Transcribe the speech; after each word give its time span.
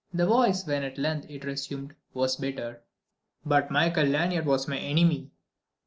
The 0.11 0.25
voice, 0.25 0.65
when 0.65 0.81
at 0.81 0.97
length 0.97 1.27
it 1.29 1.45
resumed, 1.45 1.93
was 2.11 2.35
bitter. 2.37 2.81
"But 3.45 3.69
Michael 3.69 4.07
Lanyard 4.07 4.47
was 4.47 4.67
my 4.67 4.79
enemy 4.79 5.29